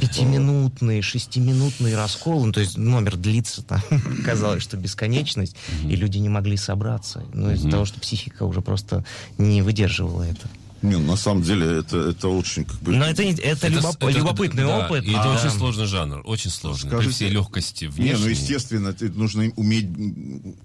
[0.00, 2.46] Пятиминутные, шестиминутные расколы.
[2.46, 3.80] Ну, то есть номер длится, там,
[4.24, 7.22] казалось, что бесконечность, и люди не могли собраться.
[7.32, 9.04] Ну, из-за того, что психика уже просто
[9.38, 10.48] не выдерживала это.
[10.84, 12.92] Не, ну, на самом деле это, это очень как бы...
[12.94, 15.04] Но это, не- это, любоп- это- любопытный да, опыт.
[15.04, 15.34] И это Да.
[15.40, 16.90] очень сложный жанр, очень сложный.
[16.90, 18.22] При Скажите- всей легкости Не, внешней.
[18.24, 19.86] ну естественно, ты, нужно уметь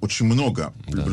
[0.01, 0.73] очень много.
[0.89, 1.05] Да.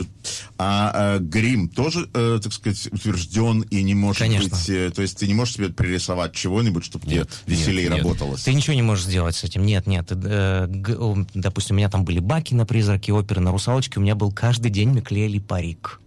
[0.59, 4.51] А, э, грим тоже, э, так сказать, утвержден и не может Конечно.
[4.51, 4.69] быть...
[4.71, 8.03] э, то есть ты не можешь себе пририсовать чего-нибудь, чтобы тебе Нет, веселее нет, нет.
[8.05, 8.43] работалось.
[8.43, 9.65] Ты ничего не можешь сделать с этим.
[9.65, 10.09] Нет, нет.
[10.11, 14.01] Э, г- допустим, у меня там были баки на призраке оперы, на русалочке.
[14.01, 16.01] У меня был каждый день мы клеили парик.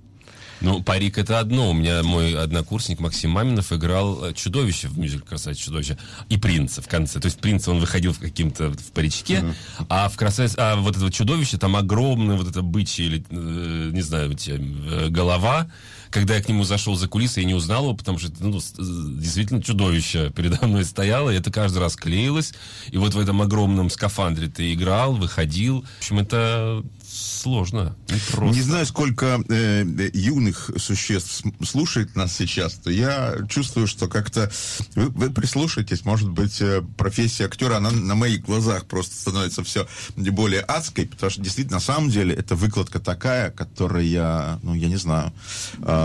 [0.61, 1.69] Ну, парик это одно.
[1.69, 5.97] У меня мой однокурсник Максим Маминов играл э, чудовище в мюзикле «Красавица чудовище»
[6.29, 7.19] и принца в конце.
[7.19, 9.43] То есть принца он выходил в каким-то в паричке,
[9.87, 13.91] а в «Красавице», а вот это вот чудовище, там огромное вот это бычье или, э,
[13.93, 15.67] не знаю, э, голова.
[16.11, 18.73] Когда я к нему зашел за кулисы, я не узнал его, потому что ну, с-
[18.77, 22.53] действительно чудовище передо мной стояло, и это каждый раз клеилось.
[22.91, 25.85] И вот в этом огромном скафандре ты играл, выходил.
[25.97, 28.55] В общем, это сложно, непросто.
[28.55, 34.51] Не знаю, сколько э, юных существ слушает нас сейчас, я чувствую, что как-то
[34.95, 39.87] вы, вы прислушаетесь, может быть, э, профессия актера, она на моих глазах просто становится все
[40.15, 44.97] более адской, потому что действительно, на самом деле, это выкладка такая, которая, ну, я не
[44.97, 45.33] знаю,
[45.79, 45.98] э,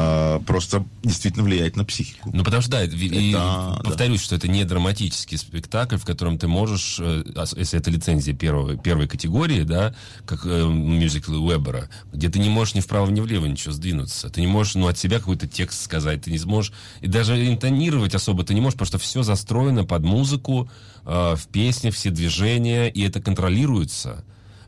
[0.46, 2.30] просто действительно влияет на психику.
[2.32, 3.34] Ну, потому что, да, это, и
[3.82, 4.24] повторюсь, да.
[4.24, 7.24] что это не драматический спектакль, в котором ты можешь, э,
[7.56, 9.94] если это лицензия первого, первой категории, да,
[10.26, 14.28] как э, мюзикл Уэббера, где ты не можешь ни вправо, ни влево ничего сдвинуться.
[14.30, 18.14] Ты не можешь, ну, от себя какой-то текст сказать, ты не сможешь, и даже интонировать
[18.14, 20.70] особо ты не можешь, потому что все застроено под музыку,
[21.04, 24.24] э, в песне, все движения, и это контролируется.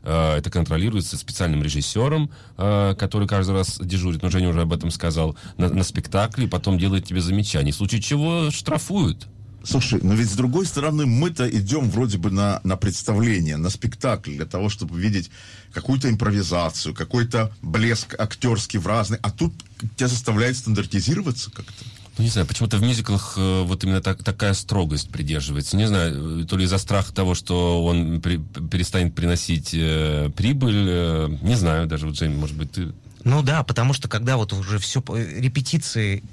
[0.07, 4.89] Э, это контролируется специальным режиссером, э, который каждый раз дежурит, но Женя уже об этом
[4.89, 9.27] сказал, на, на спектакле, потом делает тебе замечания, в случае чего штрафуют.
[9.65, 14.37] Слушай, но ведь с другой стороны, мы-то идем вроде бы на, на представление, на спектакль,
[14.37, 15.29] для того, чтобы видеть
[15.73, 19.53] какую-то импровизацию, какой-то блеск актерский в разный, а тут
[19.97, 21.83] тебя заставляет стандартизироваться как-то.
[22.17, 25.77] Ну, не знаю, почему-то в мюзиклах э, вот именно так, такая строгость придерживается.
[25.77, 31.37] Не знаю, то ли из-за страха того, что он при, перестанет приносить э, прибыль, э,
[31.41, 32.91] не знаю, даже вот, Жень, может быть, ты...
[33.23, 36.23] Ну да, потому что когда вот уже все репетиции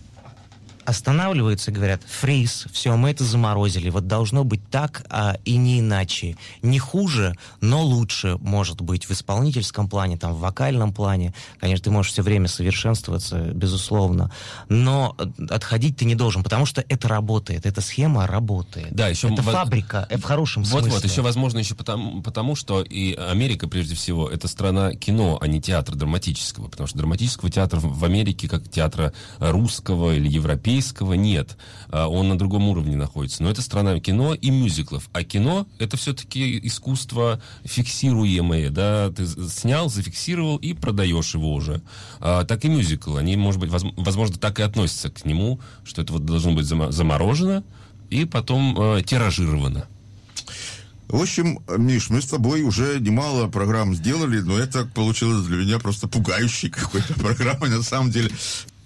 [0.85, 5.81] останавливаются и говорят, фриз, все, мы это заморозили, вот должно быть так а, и не
[5.81, 6.37] иначе.
[6.63, 11.35] Не хуже, но лучше может быть в исполнительском плане, там, в вокальном плане.
[11.59, 14.31] Конечно, ты можешь все время совершенствоваться, безусловно,
[14.69, 15.17] но
[15.51, 18.93] отходить ты не должен, потому что это работает, эта схема работает.
[18.95, 19.55] Да, еще это воз...
[19.55, 20.91] фабрика, в хорошем вот, смысле.
[20.93, 25.47] Вот, еще, возможно, еще потому, потому, что и Америка, прежде всего, это страна кино, а
[25.47, 31.15] не театра драматического, потому что драматического театра в Америке, как театра русского или европейского, европейского
[31.15, 31.57] нет.
[31.89, 33.43] А, он на другом уровне находится.
[33.43, 35.09] Но это страна кино и мюзиклов.
[35.13, 38.71] А кино— это все-таки искусство фиксируемое.
[38.71, 39.11] Да?
[39.11, 41.83] Ты снял, зафиксировал и продаешь его уже.
[42.21, 43.17] А, так и мюзикл.
[43.17, 47.63] Они, может быть, возможно, так и относятся к нему, что это вот должно быть заморожено
[48.11, 49.87] и потом э, тиражировано.
[51.09, 55.79] В общем, Миш, мы с тобой уже немало программ сделали, но это получилось для меня
[55.79, 57.71] просто пугающей какой-то программой.
[57.71, 58.31] На самом деле,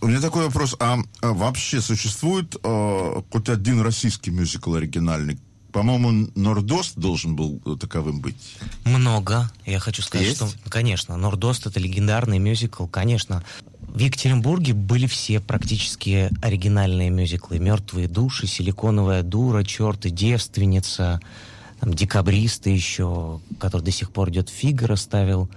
[0.00, 0.76] у меня такой вопрос.
[0.78, 5.38] А, а вообще существует а, хоть один российский мюзикл оригинальный?
[5.72, 8.56] По-моему, Нордост должен был таковым быть.
[8.84, 9.50] Много.
[9.66, 10.38] Я хочу сказать, Есть?
[10.38, 13.44] что, конечно, Нордост это легендарный мюзикл, конечно.
[13.80, 17.58] В Екатеринбурге были все практически оригинальные мюзиклы.
[17.58, 21.20] «Мертвые души», «Силиконовая дура», «Черт и девственница»,
[21.80, 25.50] там, «Декабристы» еще, который до сих пор идет, «Фигаро» ставил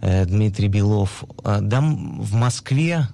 [0.00, 1.24] э, Дмитрий Белов.
[1.42, 3.08] Да, в Москве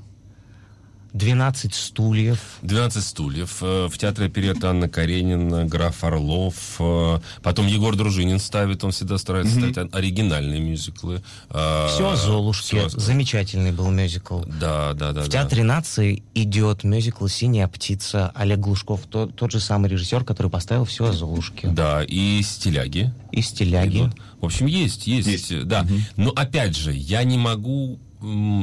[1.12, 2.38] 12 стульев.
[2.62, 3.58] 12 стульев.
[3.62, 6.54] Э, в театре оперетта Анна Каренина, граф Орлов.
[6.78, 9.72] Э, потом Егор Дружинин ставит, он всегда старается mm-hmm.
[9.72, 11.22] ставить оригинальные мюзиклы.
[11.50, 12.88] Э, Все о Золушке.
[12.88, 12.98] Все...
[12.98, 14.42] Замечательный был мюзикл.
[14.60, 15.22] Да, да, да.
[15.22, 15.74] В Театре да.
[15.76, 21.06] нации идет мюзикл «Синяя птица» Олег Глушков, тот, тот же самый режиссер, который поставил все
[21.06, 21.68] о Золушке.
[21.68, 23.12] Да, и «Стиляги».
[23.32, 24.10] И «Стиляги».
[24.40, 25.28] В общем, есть, есть.
[25.28, 25.66] есть.
[25.66, 25.82] Да.
[25.82, 26.00] Mm-hmm.
[26.16, 27.98] Но опять же, я не могу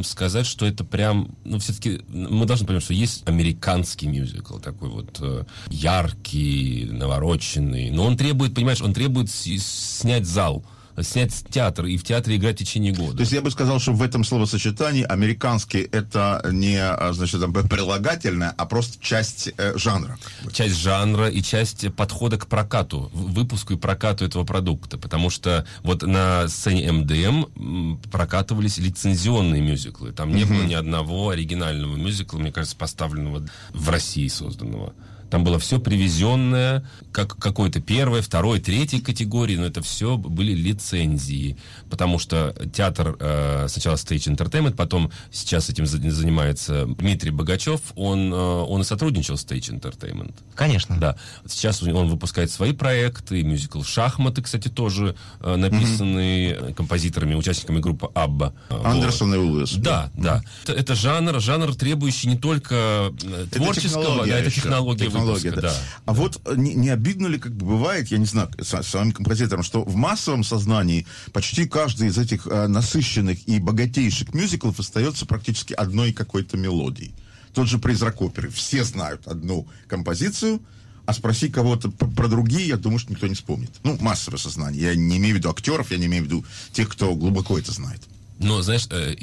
[0.03, 5.17] сказать, что это прям, ну, все-таки мы должны понимать, что есть американский мюзикл, такой вот
[5.19, 10.63] э, яркий, навороченный, но он требует, понимаешь, он требует снять зал
[11.01, 13.17] снять театр и в театре играть в течение года.
[13.17, 18.53] То есть я бы сказал, что в этом словосочетании американский это не а, значит прилагательное,
[18.57, 20.17] а просто часть э, жанра.
[20.51, 24.97] Часть жанра и часть подхода к прокату, выпуску и прокату этого продукта.
[24.97, 30.11] Потому что вот на сцене МДМ прокатывались лицензионные мюзиклы.
[30.11, 30.47] Там не mm-hmm.
[30.47, 34.93] было ни одного оригинального мюзикла, мне кажется, поставленного в России созданного.
[35.29, 41.57] Там было все привезенное, как какой-то первой, второй, третьей категории, но это все были лицензии.
[41.89, 48.35] Потому что театр э, сначала Stage Entertainment, потом сейчас этим занимается Дмитрий Богачев, он, э,
[48.35, 50.33] он и сотрудничал с Stage Entertainment.
[50.55, 50.97] Конечно.
[50.97, 51.17] Да.
[51.45, 56.73] Сейчас он выпускает свои проекты, мюзикл «Шахматы», кстати, тоже э, написанные mm-hmm.
[56.73, 58.53] композиторами, участниками группы «Абба».
[58.69, 59.35] Андерсон вот.
[59.35, 59.73] и Уиллес.
[59.73, 60.41] Да, да.
[60.41, 60.43] да.
[60.63, 65.61] Это, это жанр, жанр, требующий не только э, творческого, это да, это технология технология, да.
[65.61, 65.75] да.
[66.05, 66.13] А да.
[66.13, 69.11] вот э, не, не обидно ли, как бы бывает, я не знаю, с, с вами
[69.11, 75.25] композитором, что в массовом сознании почти каждый из этих э, насыщенных и богатейших мюзиклов остается
[75.25, 77.13] практически одной какой-то мелодией.
[77.53, 78.49] Тот же «Призрак оперы».
[78.49, 80.61] Все знают одну композицию,
[81.07, 83.71] а спроси кого-то про другие, я думаю, что никто не вспомнит.
[83.83, 84.83] Ну, массовое сознание.
[84.83, 87.71] Я не имею в виду актеров, я не имею в виду тех, кто глубоко это
[87.71, 88.01] знает.
[88.39, 89.15] Но, знаешь, э,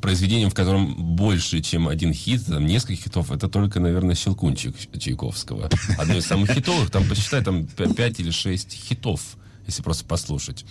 [0.00, 5.70] произведением, в котором больше, чем один хит, там несколько хитов, это только, наверное, «Щелкунчик» Чайковского.
[5.98, 9.20] Одно из самых хитовых, там, посчитай, там 5 или 6 хитов,
[9.66, 10.64] если просто послушать.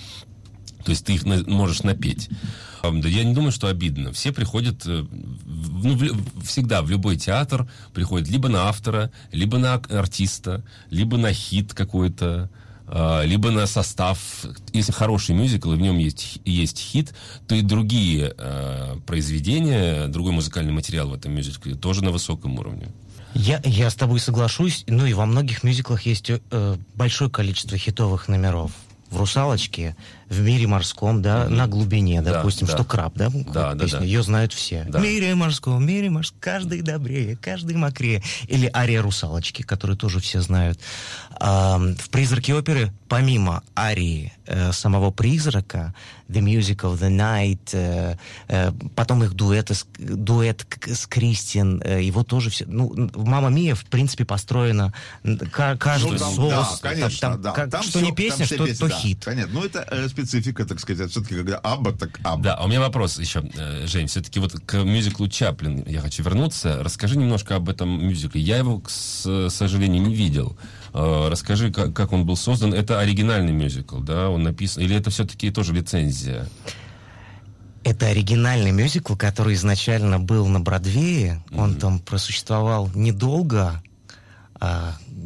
[0.84, 2.30] То есть ты их на, можешь напеть.
[2.84, 4.12] Я не думаю, что обидно.
[4.12, 9.76] Все приходят, э, ну, в, всегда в любой театр приходят либо на автора, либо на
[9.76, 12.50] артиста, либо на хит какой-то,
[13.26, 14.20] либо на состав.
[14.72, 17.14] Если хороший мюзикл, и в нем есть, есть хит,
[17.48, 22.88] то и другие э, произведения, другой музыкальный материал в этом мюзикле тоже на высоком уровне.
[23.34, 24.84] Я, я с тобой соглашусь.
[24.88, 28.72] Ну и во многих мюзиклах есть э, большое количество хитовых номеров
[29.10, 29.96] в «Русалочке»,
[30.34, 31.50] в «Мире морском», да, mm-hmm.
[31.50, 32.74] на глубине, да, допустим, да.
[32.74, 34.00] что «Краб», да, да, да, да.
[34.00, 34.86] ее знают все.
[34.90, 35.00] Да.
[35.00, 38.24] «В мире морском, в мире морском, каждый добрее, каждый мокрее».
[38.48, 40.80] Или ария «Русалочки», которую тоже все знают.
[41.40, 45.94] А, в «Призраке оперы», помимо арии э, самого «Призрака»,
[46.30, 48.16] «The Music of the Night», э,
[48.48, 52.66] э, потом их дуэт, дуэт с Кристиан, э, его тоже все...
[52.66, 54.94] Ну, «Мама Мия», в принципе, построена
[55.58, 56.80] каждый ну, там, соус.
[56.82, 57.52] Да, конечно, там, да.
[57.52, 59.24] Как, там что все, не песня, что, песни, то да, хит.
[59.26, 59.54] Понятно.
[59.54, 59.82] Ну, это
[60.28, 62.44] специфика, так сказать, все-таки, когда Абба, так Абба.
[62.44, 66.24] Да, а у меня вопрос еще, э, Жень, все-таки вот к мюзиклу «Чаплин» я хочу
[66.24, 66.84] вернуться.
[66.84, 68.42] Расскажи немножко об этом мюзикле.
[68.42, 70.58] Я его, к сожалению, не видел.
[70.94, 72.74] Э, расскажи, как, как он был создан.
[72.74, 74.30] Это оригинальный мюзикл, да?
[74.30, 74.84] Он написан...
[74.84, 76.48] Или это все-таки тоже лицензия?
[77.84, 81.44] Это оригинальный мюзикл, который изначально был на Бродвее.
[81.50, 81.60] Mm-hmm.
[81.62, 83.82] Он там просуществовал недолго, а,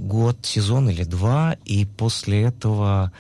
[0.08, 3.12] год, сезон или два, и после этого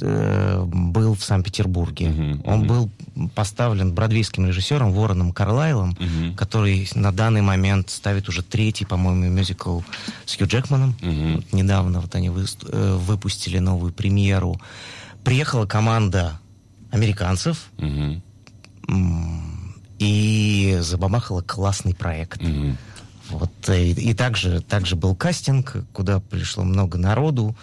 [0.00, 2.06] э, был в Санкт-Петербурге.
[2.06, 2.90] Uh-huh, Он был
[3.34, 6.34] поставлен бродвейским режиссером Вороном Карлайлом, uh-huh.
[6.34, 9.80] который на данный момент ставит уже третий, по-моему, мюзикл
[10.24, 10.96] с Хью Джекманом.
[11.00, 11.36] Uh-huh.
[11.36, 14.60] Вот недавно вот они вы, э, выпустили новую премьеру.
[15.24, 16.40] Приехала команда
[16.90, 17.70] американцев.
[17.76, 18.20] Uh-huh.
[19.98, 22.40] И забабахала классный проект.
[22.40, 22.76] Uh-huh.
[23.30, 27.56] Вот, э, и, и также, также был кастинг, куда пришло много народу.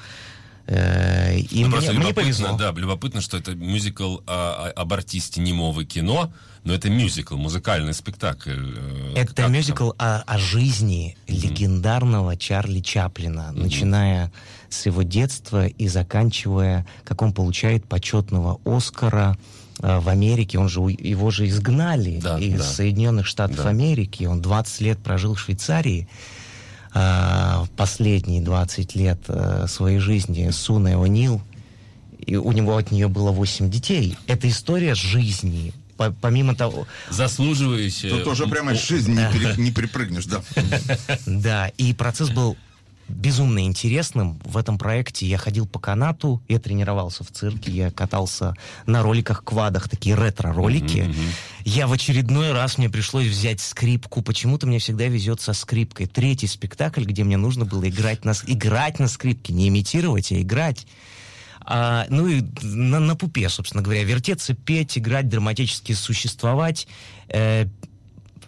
[0.67, 2.55] Э, и ну, мне, мне повезло.
[2.57, 6.31] Да, любопытно, что это мюзикл о, об артисте немого кино,
[6.63, 8.73] но это мюзикл, музыкальный спектакль.
[8.77, 14.31] Э, это мюзикл о, о жизни легендарного Чарли Чаплина, начиная
[14.69, 19.37] с его детства и заканчивая, как он получает почетного Оскара
[19.79, 22.63] в Америке, он же, его же изгнали да, из да.
[22.63, 23.69] Соединенных Штатов да.
[23.69, 26.07] Америки, он 20 лет прожил в Швейцарии,
[26.93, 31.41] э, последние 20 лет э, своей жизни Суна О'Нил,
[32.25, 34.17] и у него от нее было 8 детей.
[34.27, 35.73] Это история жизни,
[36.21, 36.85] помимо того...
[37.09, 38.09] Заслуживающая...
[38.09, 40.41] Тут тоже прямо из жизни не, пере, не перепрыгнешь, да.
[41.25, 42.57] Да, и процесс был
[43.09, 44.39] безумно интересным.
[44.45, 49.89] В этом проекте я ходил по канату, я тренировался в цирке, я катался на роликах-квадах,
[49.89, 50.99] такие ретро-ролики.
[50.99, 51.61] Mm-hmm, mm-hmm.
[51.65, 54.21] Я в очередной раз, мне пришлось взять скрипку.
[54.21, 56.07] Почему-то мне всегда везет со скрипкой.
[56.07, 60.87] Третий спектакль, где мне нужно было играть на, играть на скрипке, не имитировать, а играть.
[61.61, 66.87] А, ну и на, на пупе, собственно говоря, вертеться, петь, играть, драматически существовать.
[67.27, 67.67] Э,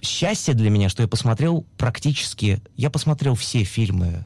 [0.02, 4.26] счастье для меня, что я посмотрел практически, я посмотрел все фильмы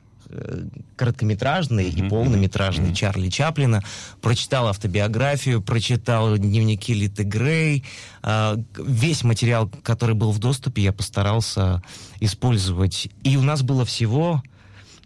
[0.95, 2.05] короткометражный mm-hmm.
[2.05, 2.95] и полнометражный mm-hmm.
[2.95, 3.83] Чарли Чаплина,
[4.21, 7.83] прочитал автобиографию, прочитал дневники Литы Грей,
[8.23, 11.81] э, весь материал, который был в доступе, я постарался
[12.19, 13.09] использовать.
[13.23, 14.41] И у нас было всего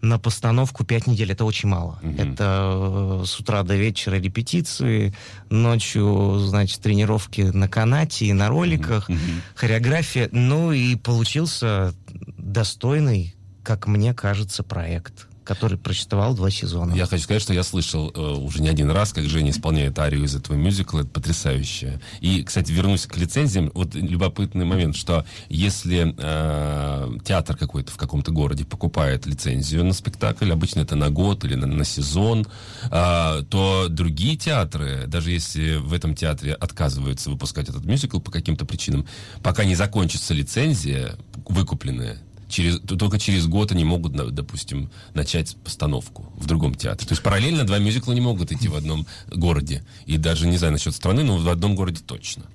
[0.02, 1.32] на постановку пять недель.
[1.32, 2.00] Это очень мало.
[2.02, 2.34] Mm-hmm.
[2.34, 5.13] Это э, с утра до вечера репетиции,
[5.50, 9.42] ночью, значит, тренировки на канате и на роликах, mm-hmm.
[9.56, 10.30] хореография.
[10.32, 11.94] Ну и получился
[12.38, 13.36] достойный
[13.69, 16.93] как мне кажется, проект который просуществовал два сезона.
[16.93, 20.23] Я хочу сказать, что я слышал э, уже не один раз, как Женя исполняет арию
[20.23, 20.99] из этого мюзикла.
[20.99, 21.99] Это потрясающе.
[22.19, 23.71] И, кстати, вернусь к лицензиям.
[23.73, 30.51] Вот любопытный момент, что если э, театр какой-то в каком-то городе покупает лицензию на спектакль,
[30.51, 32.45] обычно это на год или на, на сезон,
[32.91, 38.65] э, то другие театры, даже если в этом театре отказываются выпускать этот мюзикл по каким-то
[38.65, 39.08] причинам,
[39.41, 42.19] пока не закончится лицензия выкупленная,
[42.50, 47.08] через, только через год они могут, допустим, начать постановку в другом театре.
[47.08, 49.86] То есть параллельно два мюзикла не могут идти в одном городе.
[50.06, 52.46] И даже, не знаю насчет страны, но в одном городе точно.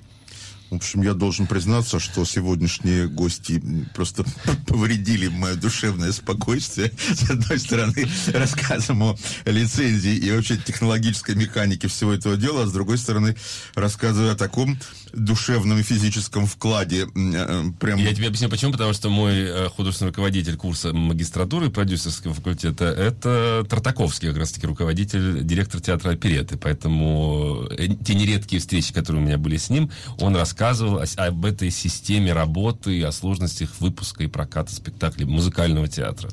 [0.70, 3.62] В общем, я должен признаться, что сегодняшние гости
[3.94, 4.24] просто
[4.66, 6.90] повредили мое душевное спокойствие.
[7.14, 12.72] С одной стороны, рассказом о лицензии и вообще технологической механике всего этого дела, а с
[12.72, 13.36] другой стороны,
[13.74, 14.76] рассказывая о таком
[15.16, 17.06] душевном и физическом вкладе.
[17.14, 17.98] Э, прям...
[17.98, 18.72] Я тебе объясню, почему.
[18.72, 25.42] Потому что мой э, художественный руководитель курса магистратуры продюсерского факультета это Тартаковский, как раз-таки руководитель,
[25.44, 26.56] директор театра опереты.
[26.56, 31.70] Поэтому э, те нередкие встречи, которые у меня были с ним, он рассказывал об этой
[31.70, 36.30] системе работы, о сложностях выпуска и проката спектаклей музыкального театра.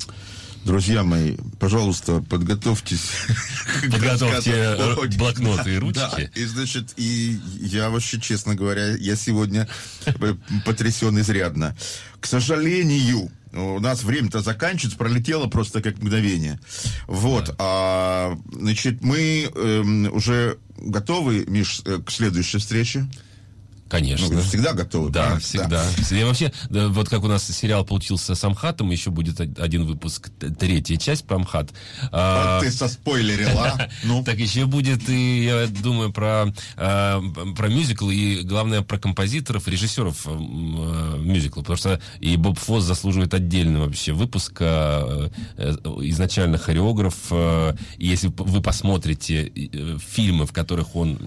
[0.64, 3.12] Друзья мои, пожалуйста, подготовьтесь.
[3.92, 6.00] Подготовьте э, блокноты и ручки.
[6.00, 9.68] Да, и, значит, и я вообще, честно говоря, я сегодня
[10.66, 11.76] потрясен изрядно.
[12.20, 16.60] К сожалению, у нас время-то заканчивается, пролетело просто как мгновение.
[17.08, 17.48] Вот.
[17.48, 17.56] Да.
[17.58, 19.82] А, значит, мы э,
[20.12, 23.08] уже готовы, Миш, э, к следующей встрече.
[23.92, 24.30] Конечно.
[24.30, 25.10] Ну, всегда готовы.
[25.10, 25.84] Да, всегда.
[26.10, 26.18] Да.
[26.18, 30.30] И вообще, да, вот как у нас сериал получился с Амхатом, еще будет один выпуск,
[30.58, 31.72] третья часть по Амхат.
[32.10, 33.90] А, ты со спойлерила.
[34.04, 34.24] Ну.
[34.24, 37.22] Так еще будет и, я думаю, про, а,
[37.56, 43.34] про мюзикл и, главное, про композиторов, режиссеров а, мюзикла, потому что и Боб Фосс заслуживает
[43.34, 45.72] отдельного вообще выпуска, э,
[46.04, 49.52] изначально хореограф, и если вы посмотрите
[50.14, 51.20] фильмы, в которых он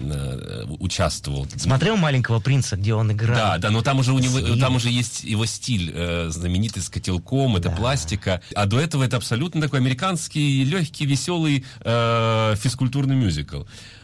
[0.79, 1.47] участвовал.
[1.55, 2.54] Смотрел «Маленького принца»?
[2.55, 3.35] Принца, где он играет.
[3.35, 4.59] Да, да, но там уже у него, Свин.
[4.59, 7.75] там уже есть его стиль э, знаменитый с котелком, это да.
[7.75, 8.41] пластика.
[8.55, 13.63] А до этого это абсолютно такой американский, легкий, веселый э, физкультурный мюзикл.